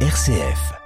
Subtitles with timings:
[0.00, 0.85] RCF.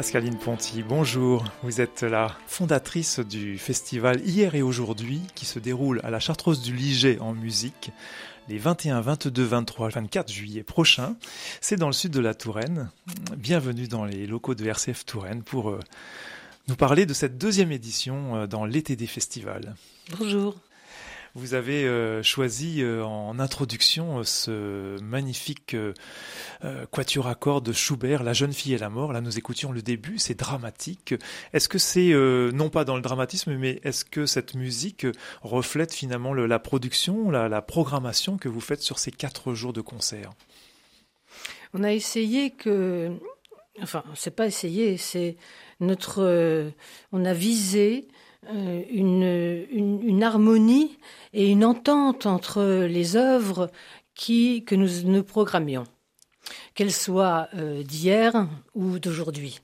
[0.00, 1.44] Pascaline Ponty, bonjour.
[1.62, 6.62] Vous êtes la fondatrice du festival Hier et Aujourd'hui qui se déroule à la Chartreuse
[6.62, 7.90] du Liget en musique
[8.48, 11.16] les 21, 22, 23, 24 juillet prochains.
[11.60, 12.88] C'est dans le sud de la Touraine.
[13.36, 15.80] Bienvenue dans les locaux de RCF Touraine pour euh,
[16.68, 19.74] nous parler de cette deuxième édition euh, dans l'été des festivals.
[20.18, 20.56] Bonjour.
[21.34, 25.76] Vous avez euh, choisi euh, en introduction euh, ce magnifique
[26.90, 29.12] quatuor à cordes de Schubert, La jeune fille et la mort.
[29.12, 31.14] Là, nous écoutions le début, c'est dramatique.
[31.52, 32.12] Est-ce que c'est,
[32.52, 35.06] non pas dans le dramatisme, mais est-ce que cette musique
[35.42, 40.30] reflète finalement la production, la, programmation que vous faites sur ces quatre jours de concert?
[41.72, 43.12] On a essayé que
[43.82, 45.36] enfin, c'est pas essayé, c'est
[45.80, 46.72] notre,
[47.12, 48.08] on a visé
[48.48, 50.98] euh, une, une, harmonie
[51.34, 53.70] et une entente entre les œuvres
[54.14, 55.84] qui, que nous, nous programmions,
[56.74, 59.60] qu'elles soient euh, d'hier ou d'aujourd'hui.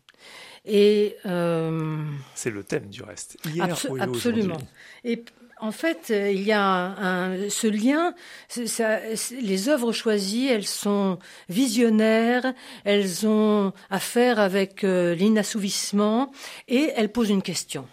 [0.67, 3.39] Et euh, c'est le thème du reste.
[3.47, 4.59] Hier ou absolument.
[5.05, 5.25] Et
[5.59, 8.15] en fait, il y a un, ce lien.
[8.49, 8.99] Ça,
[9.41, 11.19] les œuvres choisies, elles sont
[11.49, 12.53] visionnaires,
[12.85, 16.31] elles ont à faire avec l'inassouvissement
[16.69, 17.89] et elles posent une question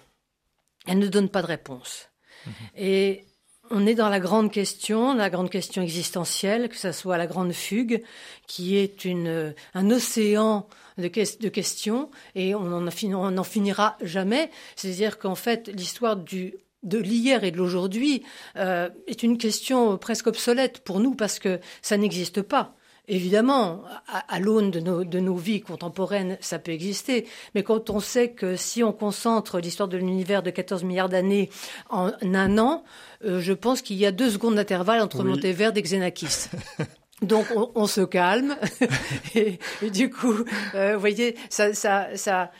[0.87, 2.09] elle ne donne pas de réponse.
[2.45, 2.53] Mhm.
[2.75, 3.25] Et
[3.71, 7.53] on est dans la grande question, la grande question existentielle, que ce soit la grande
[7.53, 8.03] fugue,
[8.47, 14.51] qui est une, un océan de, de questions, et on n'en finira jamais.
[14.75, 18.23] C'est-à-dire qu'en fait, l'histoire du de l'hier et de l'aujourd'hui
[18.57, 22.75] euh, est une question presque obsolète pour nous parce que ça n'existe pas.
[23.09, 27.99] Évidemment, à, l'aune de nos, de nos vies contemporaines, ça peut exister, mais quand on
[27.99, 31.49] sait que si on concentre l'histoire de l'univers de 14 milliards d'années
[31.89, 32.85] en un an,
[33.25, 35.37] euh, je pense qu'il y a deux secondes d'intervalle entre oui.
[35.43, 36.47] Et Xenakis.
[37.21, 38.55] Donc on, se calme
[39.35, 39.59] et,
[39.91, 40.43] du coup,
[40.75, 42.51] euh, vous voyez, ça, ça, ça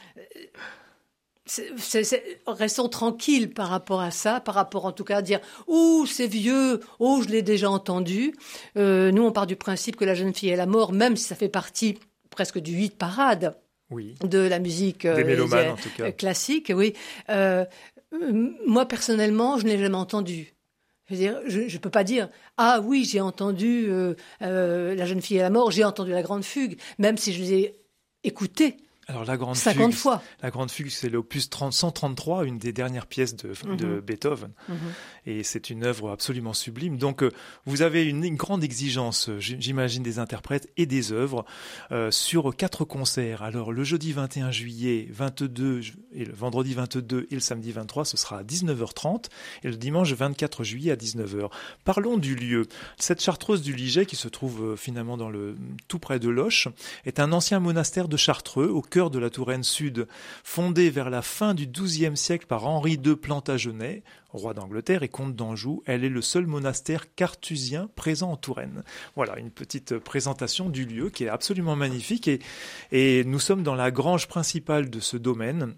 [2.48, 6.28] restons tranquilles par rapport à ça, par rapport en tout cas à dire ouh c'est
[6.28, 8.34] vieux, oh je l'ai déjà entendu.
[8.78, 11.26] Euh, nous on part du principe que la jeune fille est la mort, même si
[11.26, 11.98] ça fait partie
[12.30, 13.56] presque du huit parade
[13.90, 14.16] oui.
[14.24, 16.72] de la musique euh, classique.
[16.76, 16.94] Oui,
[17.30, 17.66] euh,
[18.66, 20.54] moi personnellement je n'ai jamais entendu.
[21.06, 23.90] Je veux dire, je ne peux pas dire ah oui j'ai entendu
[24.40, 27.54] la jeune fille est la mort, j'ai entendu la grande fugue, même si je les
[27.54, 27.76] ai
[28.24, 28.78] écoutées
[29.08, 30.24] alors la grande 50 fugue, fois.
[30.42, 34.00] La grande fugue, c'est l'opus 133, une des dernières pièces de, de mhm.
[34.00, 34.78] Beethoven, mhm.
[35.26, 36.98] Et c'est une œuvre absolument sublime.
[36.98, 37.32] Donc euh,
[37.66, 41.46] vous avez une, grande exigence, j'imagine, des interprètes et des œuvres
[41.92, 43.44] euh, sur quatre concerts.
[43.44, 45.82] Alors le jeudi 21 juillet, 22
[46.14, 49.26] et le vendredi 22 et le samedi 23, ce sera à 19h30,
[49.64, 51.50] et le dimanche 24 juillet à 19h.
[51.84, 52.68] Parlons du lieu.
[52.98, 55.18] Cette chartreuse du Liget, qui se trouve euh, finalement
[55.88, 56.68] tout près de Loche,
[57.06, 60.08] est un ancien monastère de Chartreux au cœur de la Touraine Sud,
[60.44, 64.04] fondée vers la fin du XIIe siècle par Henri II Plantagenet,
[64.34, 65.82] roi d'Angleterre et comte d'Anjou.
[65.86, 68.84] Elle est le seul monastère cartusien présent en Touraine.
[69.16, 72.40] Voilà, une petite présentation du lieu qui est absolument magnifique et,
[72.92, 75.76] et nous sommes dans la grange principale de ce domaine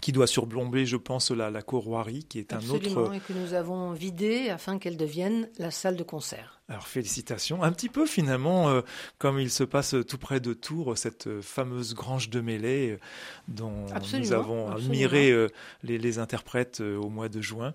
[0.00, 3.14] qui doit surplomber, je pense, la, la qui est un autre...
[3.14, 6.60] et que nous avons vidé afin qu'elle devienne la salle de concert.
[6.70, 7.62] Alors félicitations.
[7.62, 8.80] Un petit peu finalement euh,
[9.18, 12.98] comme il se passe tout près de Tours, cette fameuse grange de mêlée euh,
[13.48, 15.48] dont nous avons admiré euh,
[15.82, 17.74] les, les, interprètes au mois de juin.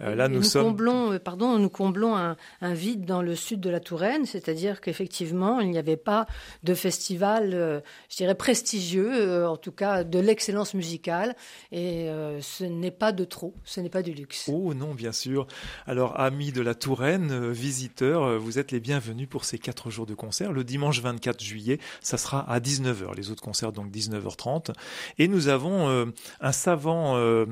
[0.00, 0.64] là nous, nous, sommes...
[0.64, 5.60] comblons, pardon, nous comblons un, un, vide dans le sud de la Touraine, c'est-à-dire qu'effectivement
[5.60, 6.26] il n'y avait pas
[6.64, 11.36] de festival, je dirais prestigieux, en tout cas de l'excellence musicale,
[11.70, 12.08] et
[12.40, 14.50] ce n'est pas de trop, ce n'est pas du luxe.
[14.52, 15.46] Oh non, bien sûr.
[15.86, 20.06] Alors amis de la Touraine, visiteurs euh, vous êtes les bienvenus pour ces quatre jours
[20.06, 20.52] de concert.
[20.52, 23.14] Le dimanche 24 juillet, ça sera à 19h.
[23.16, 24.72] Les autres concerts, donc 19h30.
[25.18, 26.06] Et nous avons euh,
[26.40, 27.46] un savant euh,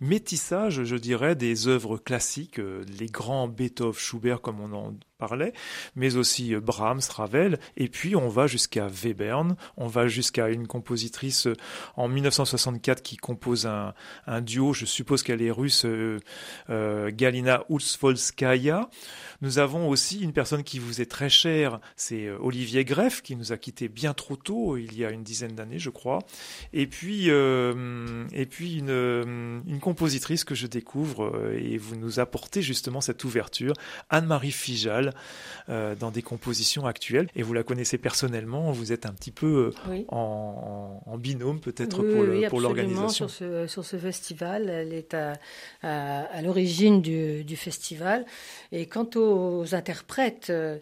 [0.00, 2.58] métissage, je dirais, des œuvres classiques,
[2.98, 5.52] les grands Beethoven, Schubert, comme on en parlait,
[5.94, 11.48] mais aussi Brahms, Ravel, et puis on va jusqu'à Webern, on va jusqu'à une compositrice
[11.96, 15.86] en 1964 qui, compose un, duo, je suppose qu'elle est russe,
[16.68, 18.88] Galina Ulsvolskaya.
[19.42, 23.52] Nous avons aussi une personne qui vous est très chère, c'est Olivier Greff, qui nous
[23.52, 26.20] a quitté bien trop tôt, il y a une dizaine d'années, je crois.
[26.72, 33.00] Et puis, et puis une, une compositrice que je découvre, et vous nous apportez justement
[33.00, 33.74] cette ouverture,
[34.10, 35.05] Anne-Marie Fijal,
[35.68, 37.28] dans des compositions actuelles.
[37.34, 39.72] Et vous la connaissez personnellement, vous êtes un petit peu
[40.08, 42.02] en, binôme peut-être
[42.48, 43.28] pour l'organisation.
[43.28, 45.34] Sur ce, sur ce festival, elle est à,
[45.82, 48.26] à, l'origine du, du, festival.
[48.72, 50.78] Et quant aux interprètes, euh,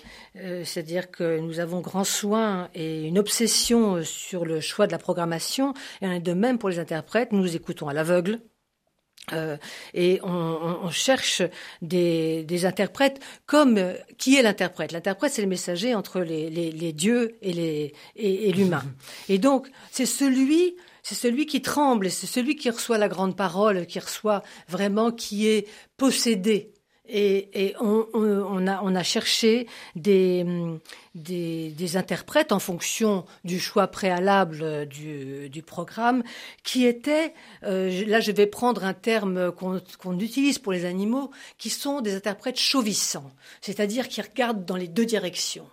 [0.64, 5.74] c'est-à-dire que nous avons grand soin et une obsession sur le choix de la programmation,
[6.02, 8.40] et de même pour les interprètes, nous écoutons à l'aveugle.
[9.32, 9.56] Euh,
[9.94, 10.28] et on,
[10.82, 11.42] on, cherche
[11.80, 13.80] des, des, interprètes comme
[14.18, 14.92] qui est l'interprète?
[14.92, 17.90] L'interprète, c'est le messager entre les, les, les dieux et l'humain.
[18.16, 18.84] Et, et l'humain.
[19.30, 23.86] et donc, c'est celui, c'est celui qui tremble, c'est celui qui reçoit la grande parole,
[23.86, 25.66] qui reçoit vraiment, qui est
[25.96, 26.73] possédé
[27.06, 30.44] et, on, a, cherché des,
[31.96, 36.22] interprètes en fonction du choix préalable du, programme
[36.62, 37.34] qui étaient,
[37.64, 42.14] euh, là je vais prendre un terme qu'on utilise pour les animaux, qui sont des
[42.14, 43.30] interprètes chauvissants,
[43.60, 45.68] c'est-à-dire qui regardent dans les deux directions.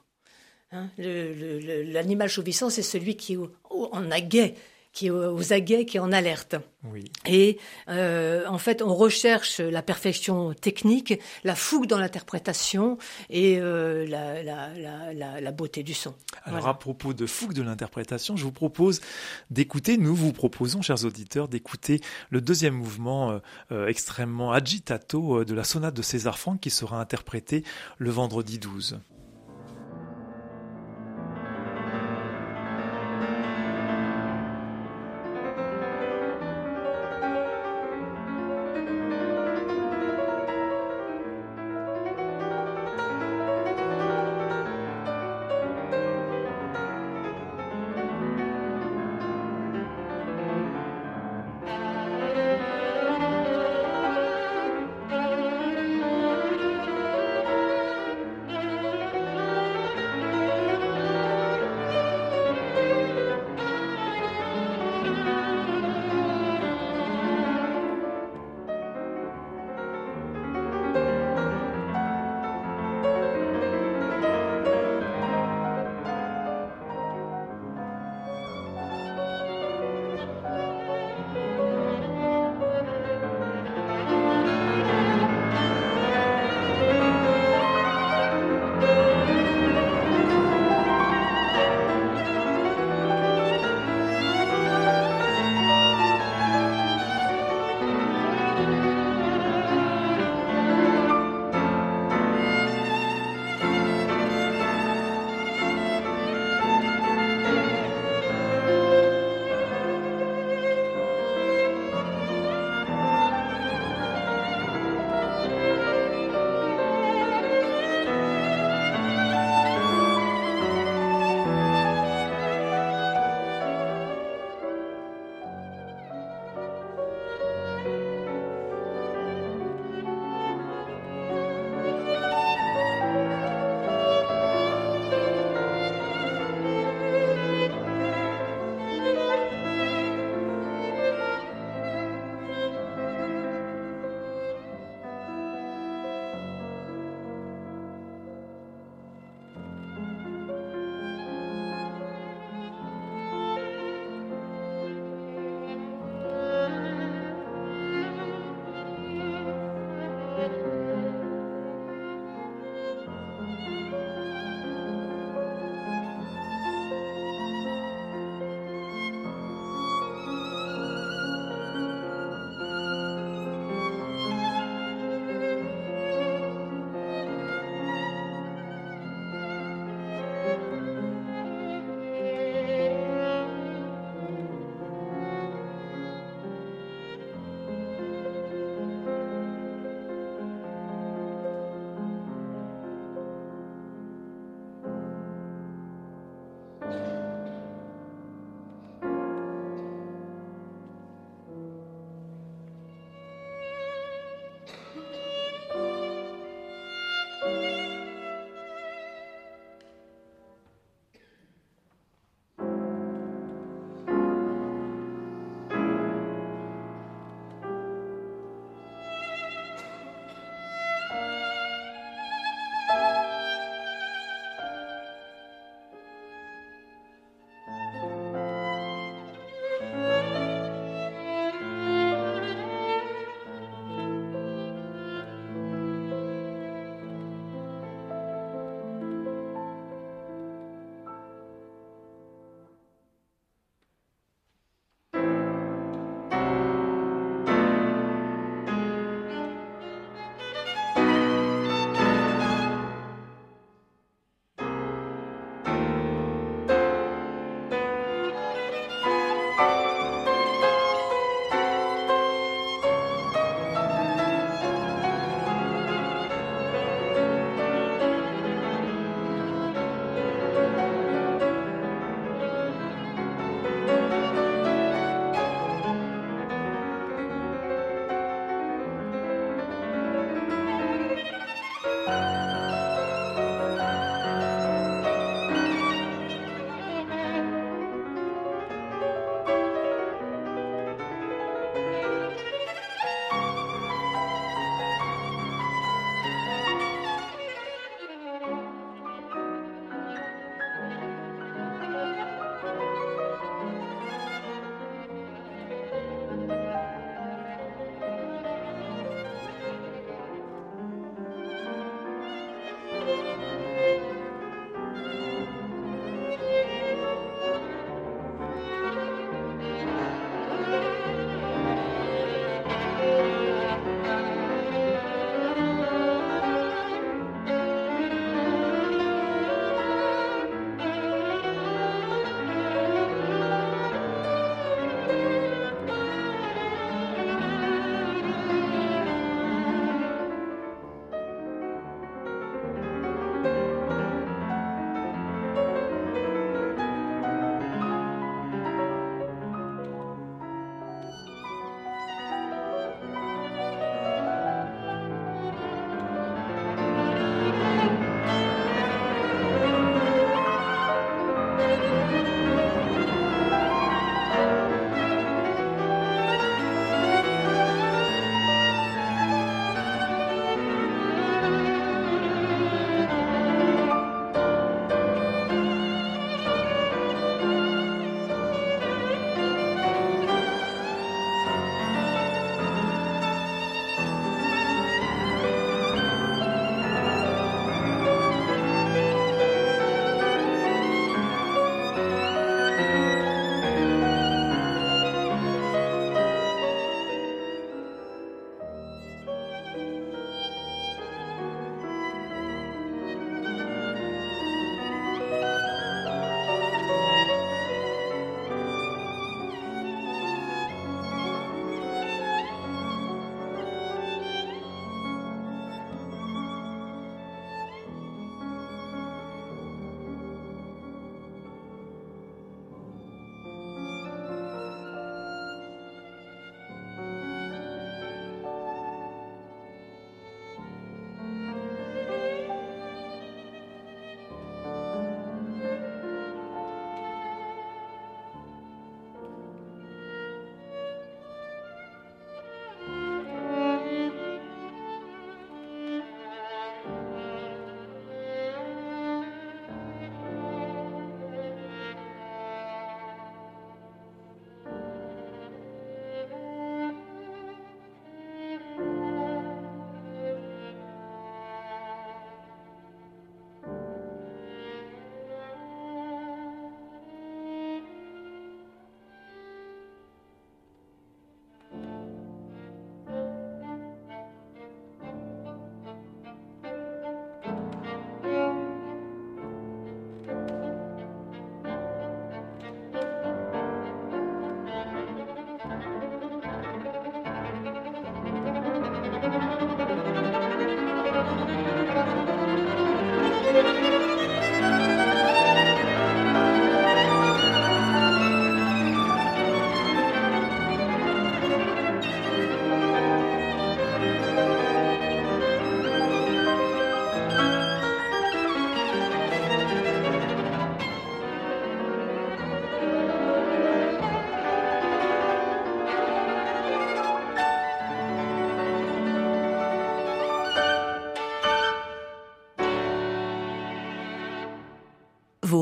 [0.73, 3.37] Hein, l'animal chauvissant, c'est celui qui
[3.69, 4.55] en aguet
[4.93, 6.55] qui est aux aguets, qui est en alerte.
[6.83, 7.11] Oui.
[7.25, 12.97] Et euh, en fait, on recherche la perfection technique, la fougue dans l'interprétation
[13.29, 16.13] et euh, la, la, la, la, beauté du son.
[16.43, 18.99] Alors à propos de fougue de l'interprétation, je vous propose
[19.49, 23.39] d'écouter, nous vous proposons, chers auditeurs, d'écouter le deuxième mouvement
[23.71, 27.63] euh, extrêmement agitato de la sonate de César Franck qui sera interprété
[27.97, 28.99] le vendredi 12.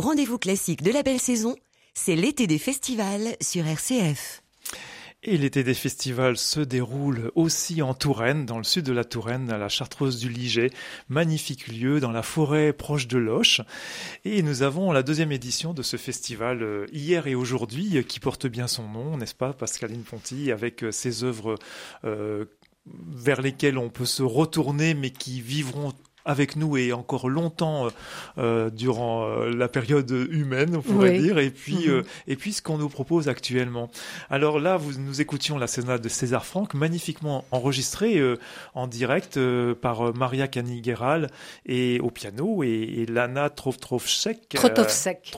[0.10, 1.56] Rendez-vous classique de la belle saison,
[1.94, 4.42] c'est l'été des festivals sur RCF.
[5.22, 9.52] Et l'été des festivals se déroule aussi en Touraine, dans le sud de la Touraine,
[9.52, 10.72] à la Chartreuse du Liget.
[11.10, 13.62] Magnifique lieu dans la forêt proche de Loche.
[14.26, 18.20] Et nous avons la deuxième édition de ce festival euh, hier et aujourd'hui euh, qui
[18.20, 21.56] porte bien son nom, n'est-ce pas, Pascaline Ponty, avec euh, ses œuvres
[23.12, 25.94] vers lesquelles on peut se retourner mais qui vivront
[26.26, 27.90] avec nous et encore longtemps euh,
[28.38, 32.04] euh, durant euh, la période humaine, on pourrait dire, et puis mhm.
[32.28, 33.90] et puis ce qu'on nous propose actuellement.
[34.30, 38.22] Alors là, vous, nous écoutions la sonate de César Franck, magnifiquement enregistrée
[38.74, 39.40] en direct
[39.82, 41.30] par Maria Kanigueral
[41.66, 45.34] et au piano et, Lana Trotrovsek, Trotrovsek,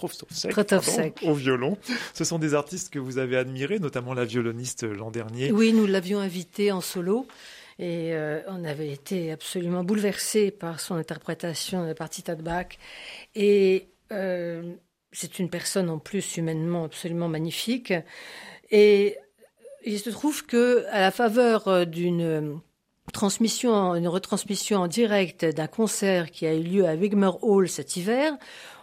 [1.23, 1.77] au violon.
[2.13, 5.51] Ce sont des artistes que vous avez admirés, notamment la violoniste l'an dernier.
[5.51, 7.27] Oui, nous l'avions invitée en solo.
[7.81, 12.77] Et euh, on avait été absolument bouleversés par son interprétation de la partie de.
[13.33, 14.73] Et euh,
[15.11, 17.91] c'est une personne en plus humainement absolument magnifique.
[18.69, 19.17] Et
[19.83, 22.61] il se trouve que à la faveur d'une
[23.13, 27.97] transmission, une retransmission en direct d'un concert qui a eu lieu à Wigmer Hall cet
[27.97, 28.37] hiver,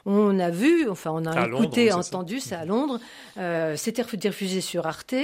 [0.07, 2.99] on a vu, enfin on a écouté, entendu, c'est à Londres,
[3.39, 5.15] euh, c'était diffusé sur Arte,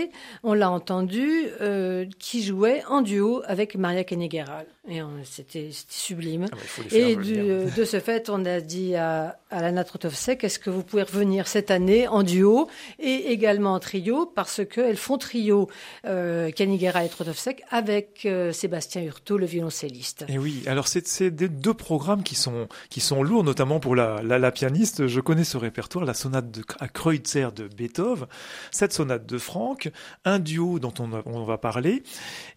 [0.43, 4.67] on l'a entendu, euh, qui jouait en duo avec Maria Kennegeral.
[4.89, 6.47] Et c'était sublime.
[6.53, 6.57] Ah
[6.93, 11.05] et de ce fait, on a dit à, à Lana Trotovsek, est-ce que vous pouvez
[11.05, 12.69] revenir cette année en duo
[12.99, 15.71] et également en trio, parce qu'elles font trio
[16.07, 20.25] euh, et Trotovsek avec euh, Sébastien Hurtaud, le violoncelliste.
[20.29, 24.53] Et oui, alors c'est deux programmes qui sont, qui sont lourds, notamment pour la, la,
[24.53, 25.07] pianiste.
[25.07, 28.27] Je connais ce répertoire, la sonate de, à Kreutzer de Beethoven,
[28.71, 29.91] cette sonate de Franck,
[30.25, 32.03] un duo dont on, on va parler,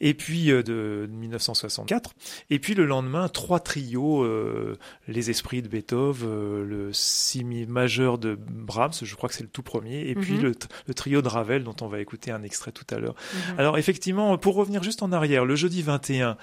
[0.01, 2.13] et puis euh, de 1964
[2.49, 4.77] et puis le lendemain, trois trios, euh,
[5.07, 9.63] les esprits de Beethoven, le si majeur de Brahms, je crois que c'est le tout
[9.63, 10.53] premier, et puis mhm.
[10.87, 13.15] le, trio de Ravel dont on va écouter un extrait tout à l'heure.
[13.15, 13.59] Mhm.
[13.59, 16.37] Alors effectivement, pour revenir juste en arrière, le jeudi 21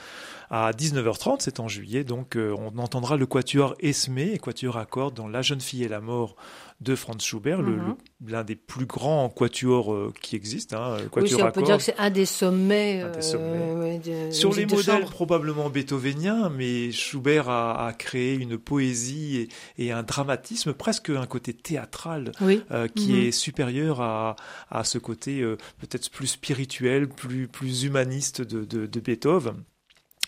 [0.51, 5.15] à 19h30, c'est en juillet, donc euh, on entendra le quatuor Esmé, quatuor à cordes
[5.15, 6.37] dans La jeune fille et la mort
[6.81, 7.97] de Franz Schubert, mhm.
[8.27, 10.77] l'un des plus grands quatuors euh, qui existent.
[10.77, 13.03] Hein, oui, on peut dire que c'est un des sommets.
[13.03, 20.73] Euh, Sur les modèles probablement beethoveniens, mais Schubert a, créé une poésie et, un dramatisme,
[20.73, 23.27] presque un côté théâtral, euh, qui mhm.
[23.27, 24.37] est supérieur à,
[24.85, 25.43] ce côté
[25.79, 29.63] peut-être plus spirituel, plus, plus humaniste de, de Beethoven.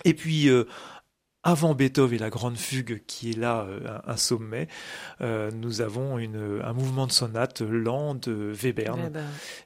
[0.05, 0.49] Et puis,
[1.47, 4.67] avant Beethoven et la grande fugue qui est là euh, un, sommet,
[5.21, 9.13] euh, nous avons une, un mouvement de sonate lent de Webern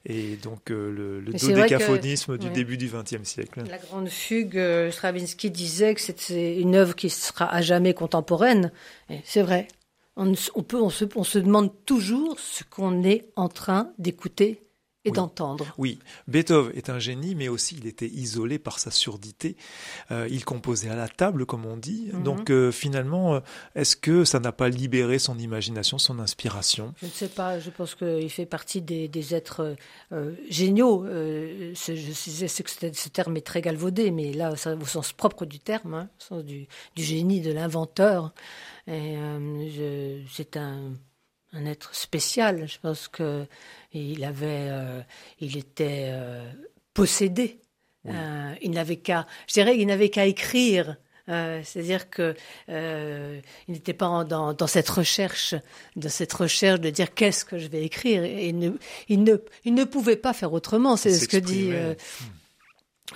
[0.05, 3.63] et donc euh, le, le dodécaphonisme du début du XXe siècle.
[3.67, 8.71] La grande fugue, Stravinsky disait que c'est une œuvre qui sera à jamais contemporaine.
[9.23, 9.67] C'est vrai.
[10.17, 14.61] On, on, peut, on, se, on se demande toujours ce qu'on est en train d'écouter
[15.05, 15.73] et d'entendre.
[15.77, 19.55] Oui, Beethoven est un génie, mais aussi il était isolé par sa surdité.
[20.11, 22.09] Euh, il composait à la table, comme on dit.
[22.13, 22.23] Mhm.
[22.23, 23.39] Donc euh, finalement, euh,
[23.75, 26.93] est-ce que ça n'a pas libéré son imagination, son inspiration?
[27.01, 27.59] Je ne sais pas.
[27.59, 29.75] Je pense qu'il fait partie des, êtres
[30.49, 31.05] géniaux.
[31.05, 35.93] je sais que ce terme est très galvaudé, mais là, au sens propre du terme,
[35.93, 38.33] hein, au sens du, du génie, de l'inventeur.
[38.87, 40.93] C'est un
[41.53, 42.67] un être spécial.
[42.67, 43.45] Je pense que
[43.93, 45.01] il avait, euh,
[45.39, 46.49] il était euh,
[46.93, 47.59] possédé.
[48.07, 50.97] Euh, il n'avait qu'à, je dirais, il n'avait qu'à écrire.
[51.27, 52.35] C'est-à-dire que
[52.67, 55.55] il n'était pas dans, dans, cette recherche,
[55.95, 58.25] de cette recherche de dire qu'est-ce que je vais écrire.
[58.25, 58.71] Et il ne,
[59.07, 60.97] il ne, il ne pouvait pas faire autrement.
[60.97, 61.71] C'est ce que dit.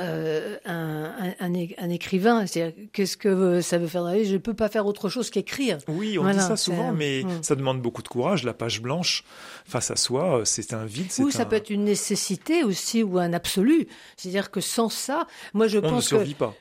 [0.01, 2.45] Euh, un, un, un, écrivain.
[2.91, 4.25] Qu'est-ce que ça veut faire dans la vie?
[4.25, 5.77] Je ne peux pas faire autre chose qu'écrire.
[5.87, 7.43] Oui, on dit ça souvent, mais hmm.
[7.43, 8.43] ça demande beaucoup de courage.
[8.43, 9.23] La page blanche
[9.65, 11.07] face à soi, euh, c'est un vide.
[11.19, 13.87] Ou ça peut être une nécessité aussi, ou un absolu.
[14.17, 16.53] C'est-à-dire que sans ça, moi je on pense ne survit pas.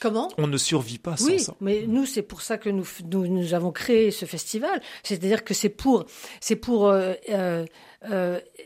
[0.00, 0.30] Comment?
[0.38, 1.54] On ne survit pas sans oui, ça.
[1.60, 4.80] mais nous, c'est pour ça que nous, nous, avons créé ce festival.
[5.02, 6.06] C'est-à-dire que c'est pour,
[6.40, 7.66] c'est pour euh, euh,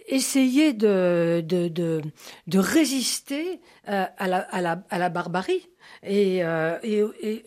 [0.07, 2.03] essayer de, de, de,
[2.47, 5.69] de résister euh, à, la, à, la, à la barbarie.
[6.03, 7.45] Et, euh, et, et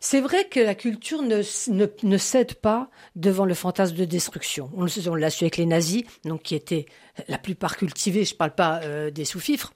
[0.00, 4.70] c'est vrai que la culture ne, ne, ne, cède pas devant le fantasme de destruction.
[4.76, 6.86] On, on l'a su avec les nazis, donc qui étaient
[7.28, 8.24] la plupart cultivés.
[8.24, 9.72] Je parle pas euh, des sous-fifres.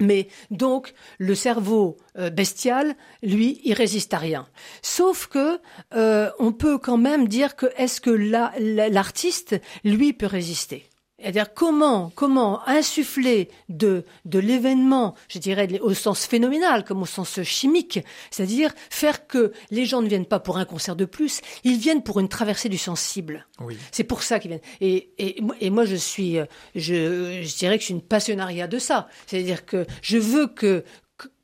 [0.00, 4.48] Mais donc le cerveau euh, bestial, lui, il résiste à rien.
[4.82, 5.60] Sauf que
[5.94, 10.87] euh, on peut quand même dire que est-ce que l'artiste, lui, peut résister
[11.18, 17.42] C'est-à-dire comment, comment insuffler de, de l'événement, je dirais au sens phénoménal comme au sens
[17.42, 18.00] chimique,
[18.30, 22.04] c'est-à-dire faire que les gens ne viennent pas pour un concert de plus, ils viennent
[22.04, 23.46] pour une traversée du sensible.
[23.60, 23.76] Oui.
[23.90, 24.60] C'est pour ça qu'ils viennent.
[24.80, 26.38] Et, et, et, moi, je suis,
[26.76, 29.08] je, je dirais que je suis une passionnariat de ça.
[29.26, 30.84] C'est-à-dire que je veux que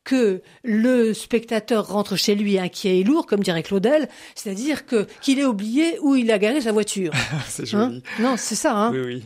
[0.04, 5.38] que le spectateur rentre chez lui inquiet et lourd, comme dirait Claudel, c'est-à-dire que qu'il
[5.38, 7.12] ait oublié où il a garé sa voiture.
[7.48, 7.96] c'est joli.
[7.96, 8.22] Hein?
[8.22, 8.76] Non, c'est ça.
[8.76, 9.24] Hein oui, oui.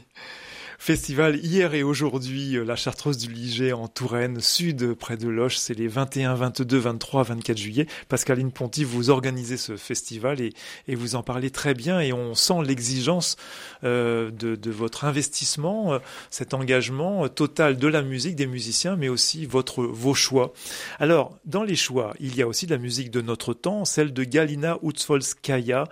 [0.79, 5.57] Festival hier et aujourd'hui, euh, la Chartreuse du Liget en Touraine, sud, près de Loche.
[5.57, 7.87] C'est les 21, 22, 23, 24 juillet.
[8.09, 10.55] Pascaline Ponty, vous organisez ce festival et,
[10.95, 13.37] vous en parlez très bien et on sent l'exigence
[13.85, 15.99] euh, de, votre investissement, euh,
[16.31, 20.53] cet engagement euh, total de la musique, des musiciens, mais aussi votre, vos choix.
[20.99, 24.13] Alors, dans les choix, il y a aussi de la musique de notre temps, celle
[24.13, 25.85] de Galina Utsvolskaya.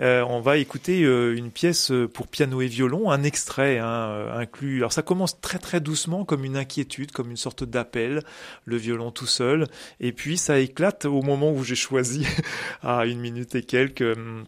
[0.00, 4.76] Euh, on va écouter une pièce pour piano et violon, un extrait, hein, euh.
[4.76, 8.22] Alors ça commence très très doucement comme une inquiétude, comme une sorte d'appel,
[8.64, 9.66] le violon tout seul,
[10.00, 12.26] et puis ça éclate au moment où j'ai choisi
[12.82, 14.44] à une minute et quelques hum,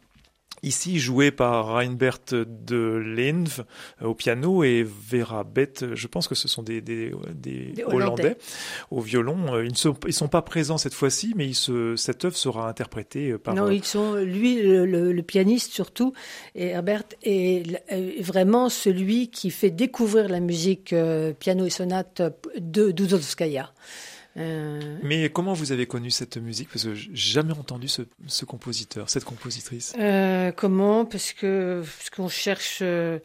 [0.64, 3.64] Ici joué par Reinbert de Lenv
[4.01, 7.85] euh, au piano et Vera Bett, je pense que ce sont des, des, des, des
[7.85, 8.37] Hollandais.
[8.92, 9.55] au violon.
[9.55, 12.37] Euh, ils ne sont, ils sont pas présents cette fois-ci, mais ils se, cette œuvre
[12.37, 13.55] sera interprétée euh, par...
[13.55, 16.12] Non, ils sont, lui, le, le, pianiste surtout,
[16.55, 17.64] et Herbert est
[18.20, 20.94] vraiment celui qui fait découvrir la musique
[21.40, 22.22] piano et sonate
[22.59, 23.72] de Dudovskaya.
[24.37, 24.99] Euh...
[25.03, 26.68] Mais comment vous avez connu cette musique?
[26.68, 29.92] Parce que j'ai jamais entendu ce, ce, compositeur, cette compositrice.
[29.99, 31.05] Euh, comment?
[31.05, 33.18] Parce que parce qu'on cherche, euh,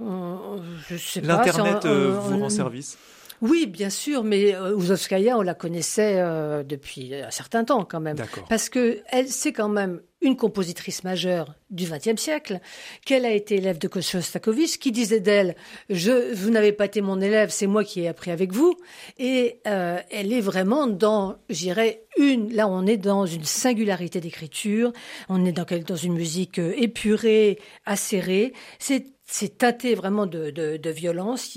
[0.00, 1.26] je sais pas.
[1.26, 2.98] L'internet euh, vous rend service.
[3.40, 6.16] Oui, bien sûr, mais Ouzovskaya, on la connaissait
[6.64, 8.16] depuis un certain temps quand même.
[8.50, 12.60] Parce que elle, c'est quand même une compositrice majeure du XXe siècle,
[13.04, 15.56] qu'elle a été élève de Shostakovich, qui disait d'elle
[15.88, 18.76] "Je, vous n'avez pas été mon élève, c'est moi qui ai appris avec vous."
[19.18, 22.52] Et euh, elle est vraiment dans, j'irais une.
[22.52, 24.92] Là, on est dans une singularité d'écriture.
[25.28, 28.52] On est dans, dans une musique euh, épurée, acérée.
[28.78, 31.56] C'est c'est tâté vraiment de, de, de violence.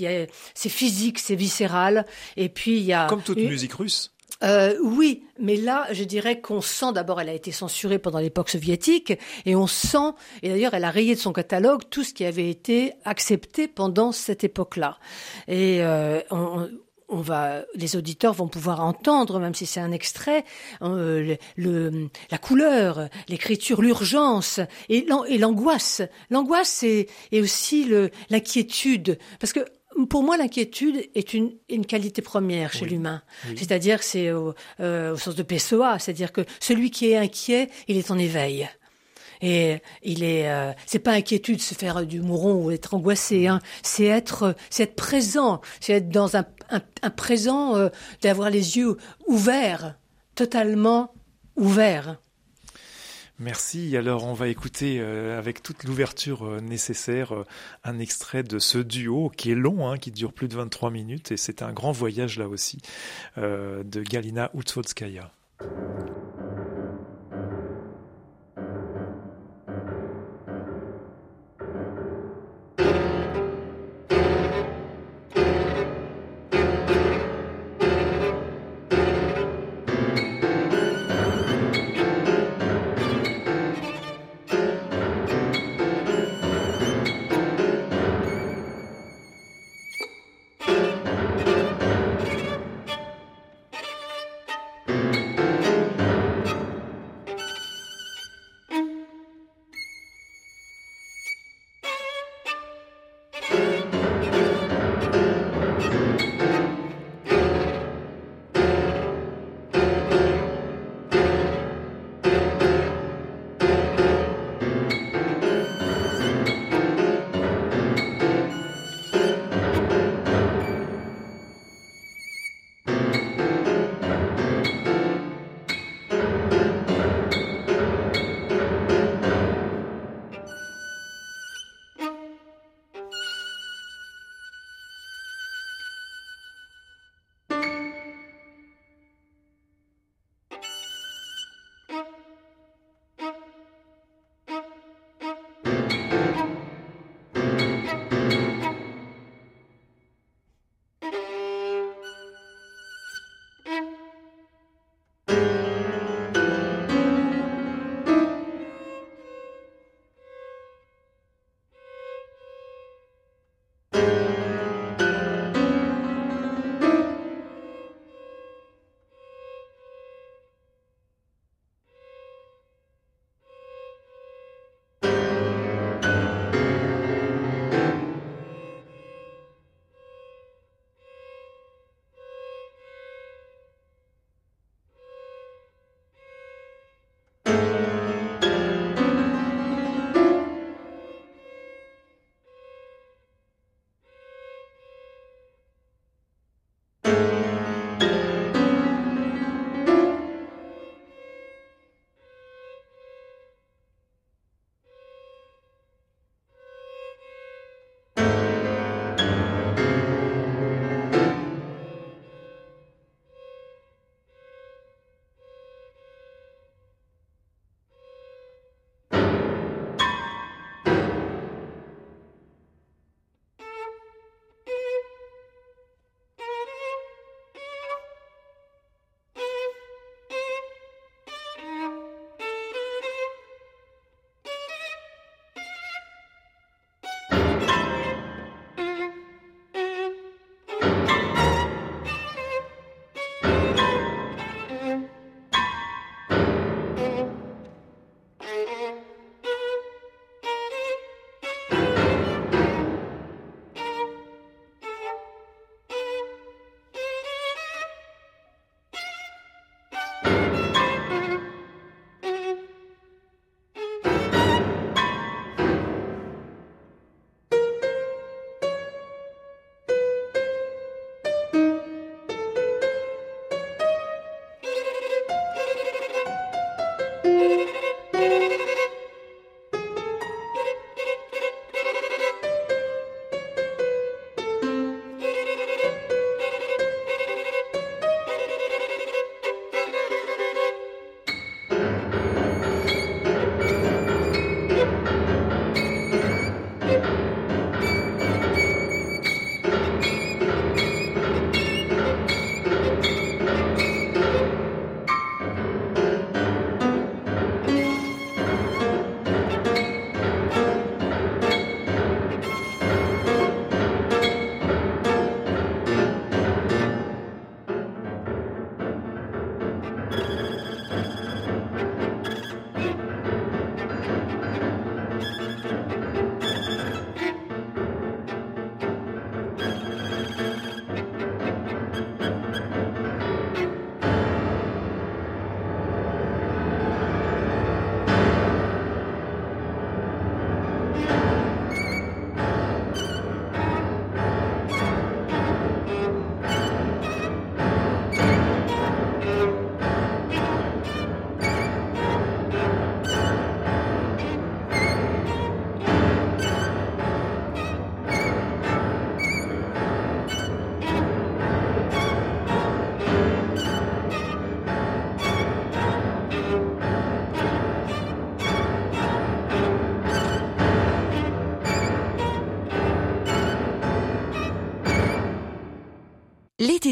[0.54, 2.06] C'est physique, c'est viscéral.
[2.36, 3.48] Et puis il y a comme toute une...
[3.48, 4.13] musique russe.
[4.42, 8.50] Euh, oui, mais là, je dirais qu'on sent d'abord, elle a été censurée pendant l'époque
[8.50, 9.12] soviétique,
[9.46, 12.50] et on sent, et d'ailleurs, elle a rayé de son catalogue tout ce qui avait
[12.50, 14.98] été accepté pendant cette époque-là.
[15.48, 20.44] Et euh, on, va, les auditeurs vont pouvoir entendre, même si c'est un extrait,
[20.82, 25.06] euh, le, la couleur, l'écriture, l'urgence et
[25.38, 26.02] l'angoisse.
[26.30, 27.88] L'angoisse c'est et aussi
[28.30, 29.60] l'inquiétude, parce que
[30.08, 33.22] pour moi, l'inquiétude est une, une, qualité première chez l'humain.
[33.56, 37.96] C'est-à-dire, c'est au, euh, au, sens de PSOA, c'est-à-dire que celui qui est inquiet, il
[37.96, 38.68] est en éveil.
[39.40, 43.46] Et il est, euh, c'est pas inquiétude se faire du mouron ou être angoissé.
[43.46, 43.60] Hein.
[43.82, 47.88] C'est être, c'est être présent, c'est être dans un, un, un présent, euh,
[48.22, 49.96] d'avoir les yeux ouverts,
[50.34, 51.12] totalement
[51.56, 52.18] ouverts.
[53.40, 53.96] Merci.
[53.96, 57.44] Alors on va écouter euh, avec toute l'ouverture euh, nécessaire euh,
[57.82, 61.32] un extrait de ce duo qui est long, hein, qui dure plus de 23 minutes
[61.32, 62.78] et c'est un grand voyage là aussi
[63.36, 65.32] de Galina Utsvolskaya.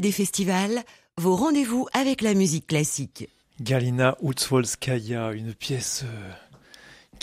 [0.01, 0.83] Des festivals,
[1.19, 3.29] vos rendez-vous avec la musique classique.
[3.61, 6.31] Galina Utsvolskaya, une pièce euh,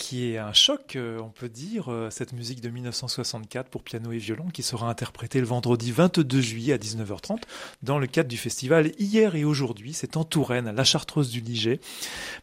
[0.00, 4.12] qui est un choc, euh, on peut dire, euh, cette musique de 1964 pour piano
[4.12, 7.42] et violon qui sera interprétée le vendredi 22 juillet à 19h30
[7.82, 9.92] dans le cadre du festival Hier et aujourd'hui.
[9.92, 11.80] C'est en Touraine, à la Chartreuse du Liget.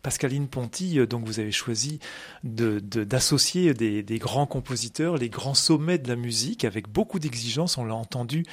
[0.03, 1.99] Pascaline Ponty, euh, donc vous avez choisi
[2.43, 7.79] d'associer de, des, grands compositeurs, les grands sommets de la musique avec beaucoup d'exigences.
[7.79, 8.45] On l'a entendu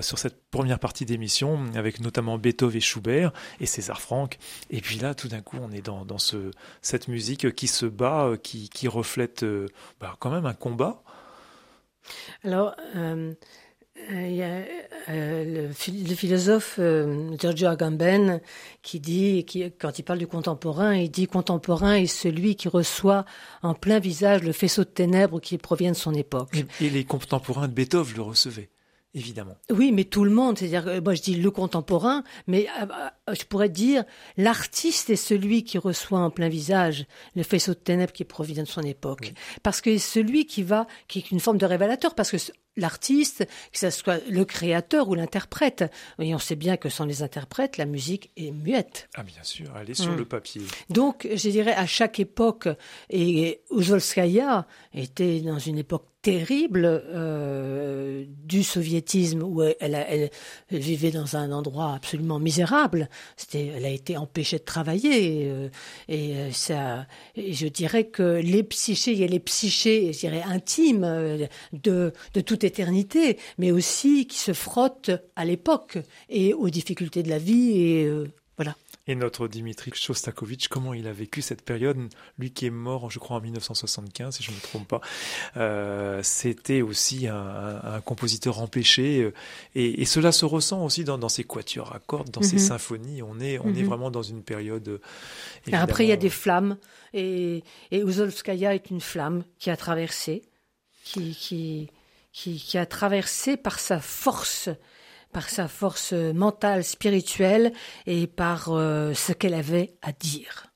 [0.00, 4.38] sur cette première partie d'émission avec notamment Beethoven et Schubert et César Franck.
[4.70, 6.50] Et puis là, tout d'un coup, on est dans, dans ce,
[6.82, 9.66] cette musique qui se bat euh, qui, reflète euh,
[10.00, 11.02] bah, quand même un combat
[12.44, 13.34] Alors, euh,
[14.10, 14.60] il y a
[15.08, 16.78] le, philosophe
[17.38, 18.40] Giorgio Agamben
[18.82, 23.24] qui dit, qui, quand il parle du contemporain, il dit contemporain est celui qui reçoit
[23.62, 26.64] en plein visage le faisceau de ténèbres qui provient de son époque.
[26.80, 28.68] et les contemporains de Beethoven le recevaient
[29.16, 29.56] évidemment.
[29.70, 32.86] Oui, mais tout le monde, c'est-à-dire, moi je dis le contemporain, mais euh,
[33.28, 34.04] euh, je pourrais dire
[34.36, 38.68] l'artiste est celui qui reçoit en plein visage le faisceau de ténèbres qui provient de
[38.68, 42.36] son époque, parce que celui qui va, qui est une forme de révélateur, parce que
[42.76, 45.84] l'artiste, que ce soit le créateur ou l'interprète.
[46.18, 49.08] Et on sait bien que sans les interprètes, la musique est muette.
[49.14, 50.18] Ah bien sûr, elle est sur hmm.
[50.18, 50.62] le papier.
[50.90, 52.68] Donc, je dirais, à chaque époque,
[53.10, 60.30] et Uzolskaya était dans une époque terrible euh, du soviétisme où elle,
[60.72, 63.08] vivait dans un endroit absolument misérable.
[63.36, 65.68] C'était, elle a été empêchée de travailler euh,
[66.08, 67.06] et euh, ça.
[67.36, 72.64] Et je dirais que les psychés, a les psychés, je dirais intimes de de toute
[72.64, 78.10] éternité, mais aussi qui se frottent à l'époque et aux difficultés de la vie et
[78.56, 78.74] voilà.
[79.08, 81.96] Et notre Dimitri Shostakovich, comment il a vécu cette période?
[82.38, 85.00] Lui qui est mort, je crois, en 1975, si je ne me trompe pas.
[85.56, 89.22] Euh, C'était aussi un, un, compositeur empêché.
[89.22, 89.32] Euh,
[89.76, 92.48] et, et, cela se ressent aussi dans, dans ses quatuors à cordes, dans mm -hmm.
[92.48, 92.62] ses mhm.
[92.62, 93.22] symphonies.
[93.22, 93.78] On est, on mm -hmm.
[93.78, 93.88] est mhm.
[93.88, 94.88] vraiment dans une période.
[94.88, 94.98] Euh,
[95.72, 96.76] après, il y a des flammes.
[97.14, 100.42] Et, et Ouzolskaya est une flamme qui a traversé,
[101.04, 101.88] qui, qui,
[102.32, 104.68] qui, qui a traversé par sa force
[105.36, 107.74] par sa force mentale, spirituelle
[108.06, 110.68] et par euh, ce qu'elle avait à dire.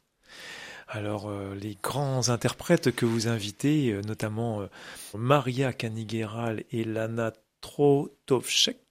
[0.87, 4.69] Alors, euh, les grands interprètes que vous invitez, euh, notamment
[5.15, 8.90] Maria Kanigeral et Lana Trotovchek,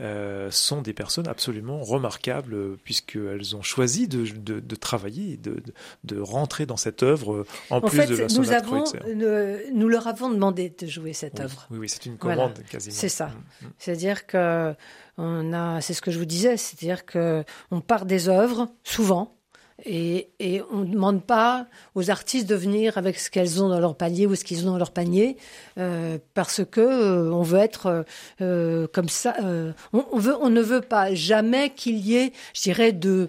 [0.00, 5.62] euh, sont des personnes absolument remarquables euh, puisqu'elles ont choisi de, de, de travailler, de,
[6.04, 9.88] de, rentrer dans cette œuvre en, en plus fait, de la nous avons, nous, nous,
[9.88, 11.66] leur avons demandé de jouer cette oui, œuvre.
[11.70, 12.68] Oui, oui c'est une commande voilà.
[12.68, 12.96] quasiment.
[12.96, 13.26] C'est ça.
[13.26, 13.66] Mmh.
[13.78, 14.74] C'est-à-dire que
[15.18, 19.35] on a, c'est ce que je vous disais, c'est-à-dire que on part des œuvres souvent
[19.84, 23.78] et, et, on ne demande pas aux artistes de venir avec ce qu'elles ont dans
[23.78, 25.36] leur panier ou ce qu'ils ont dans leur panier,
[25.78, 28.06] euh, parce que euh, on veut être
[28.40, 29.36] euh, comme ça.
[29.92, 33.28] On, on, veut, on ne veut pas jamais qu'il y ait, je dirais, de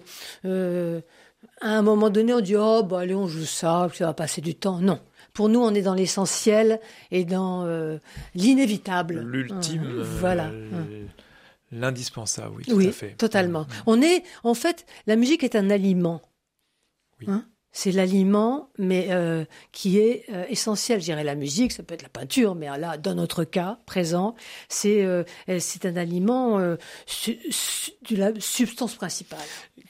[1.60, 4.40] à un moment donné, on dit oh bah allez on joue ça, ça va passer
[4.40, 4.78] du temps.
[4.78, 5.00] Non.
[5.34, 6.80] Pour nous, on est dans l'essentiel
[7.10, 7.66] et dans
[8.34, 9.20] l'inévitable.
[9.20, 10.02] L'ultime.
[10.02, 10.50] voilà.
[11.70, 13.14] L'indispensable, oui, oui, tout à fait.
[13.18, 13.66] Totalement.
[13.86, 16.22] On est, en fait, la musique est un aliment.
[17.20, 17.26] Oui.
[17.28, 17.48] Hein?
[17.80, 20.98] C'est l'aliment, mais euh, qui est euh, essentiel.
[20.98, 24.34] Je dirais la musique, ça peut être la peinture, mais là, dans notre cas présent,
[24.68, 25.22] c'est euh,
[25.60, 26.58] c'est un aliment
[27.06, 29.38] su, su, de la substance principale.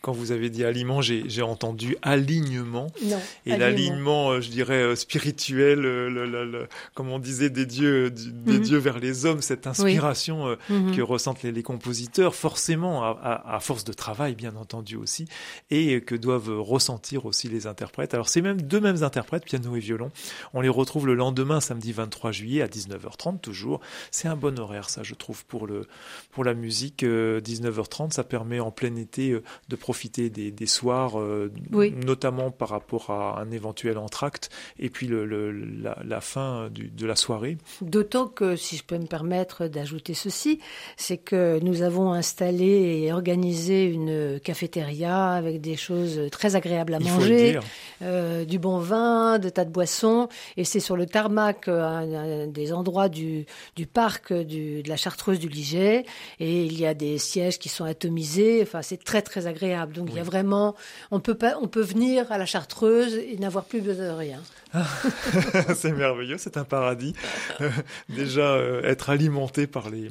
[0.02, 2.88] Quand vous avez dit aliment, j'ai entendu alignement.
[3.04, 8.30] Non, et l'alignement, je dirais spirituel, le, le, le, comme on disait des dieux, du,
[8.32, 8.60] des mm -hmm.
[8.68, 10.56] dieux vers les hommes, cette inspiration oui.
[10.68, 10.96] mm -hmm.
[10.96, 15.24] que ressentent les, les compositeurs, forcément à, à, à, force de travail, bien entendu aussi,
[15.70, 17.77] et que doivent ressentir aussi les interprètes.
[18.12, 20.10] Alors ces mêmes deux mêmes interprètes, piano et violon,
[20.54, 23.80] on les retrouve le lendemain, samedi 23 juillet à 19h30 toujours.
[24.10, 25.86] C'est un bon horaire, ça, je trouve, pour le
[26.30, 27.02] pour la musique.
[27.02, 31.92] Euh, 19h30, ça permet en plein été euh, de profiter des, des soirs, euh, oui.
[32.04, 36.88] notamment par rapport à un éventuel entracte, et puis le, le, la, la, fin du,
[36.88, 37.58] de la soirée.
[37.80, 40.60] D'autant que, si je peux me permettre d'ajouter ceci,
[40.96, 46.98] c'est que nous avons installé et organisé une cafétéria avec des choses très agréables à
[47.00, 47.57] Il
[48.02, 52.42] euh, du bon vin, de tas de boissons, et c'est sur le tarmac, euh, un,
[52.42, 56.04] un, des endroits du, du parc du, de la Chartreuse du Liget,
[56.40, 59.94] et il y a des sièges qui sont atomisés, enfin c'est très très agréable.
[59.94, 60.12] Donc oui.
[60.14, 60.74] il y a vraiment,
[61.10, 64.40] on peut pas, on peut venir à la Chartreuse et n'avoir plus besoin de rien.
[65.74, 67.14] c'est merveilleux, c'est un paradis.
[67.60, 67.70] Euh,
[68.08, 70.10] déjà euh, être alimenté par les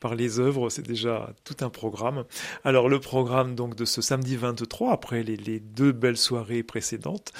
[0.00, 2.24] par les œuvres, c'est déjà tout un programme.
[2.64, 7.32] Alors le programme donc de ce samedi 23 après les, les deux belles soirées précédentes,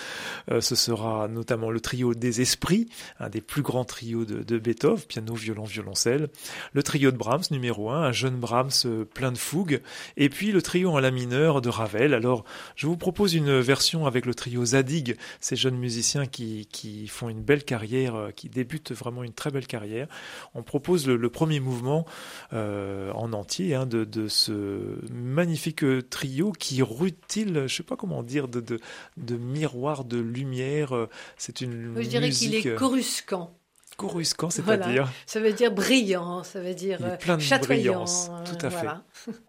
[0.51, 2.88] euh, ce sera notamment le trio des esprits,
[3.20, 6.31] un des plus grands trios de, Beethoven, piano, violon, violoncelle,
[6.72, 9.83] le trio de Brahms numéro 1, un jeune Brahms euh, plein de fougue,
[10.16, 12.14] et puis le trio en la mineur de Ravel.
[12.14, 12.46] Alors
[12.77, 17.29] je vous propose une version avec le trio Zadig, ces jeunes musiciens qui qui, font
[17.29, 20.09] une belle carrière, euh, qui débutent vraiment une très belle carrière.
[20.55, 22.07] On propose le, premier mouvement
[22.53, 28.22] euh, en entier hein, de, ce magnifique trio qui rutile, je ne sais pas comment
[28.22, 28.79] dire, de,
[29.27, 30.95] de miroir de lumière.
[31.37, 33.53] C'est une Je dirais qu'il est coruscant.
[33.97, 35.09] Coruscant, c'est-à-dire voilà.
[35.27, 37.95] Ça veut dire brillant, ça veut dire Il est plein de chatoyant.
[37.95, 39.05] brillance, tout à voilà.
[39.12, 39.31] fait.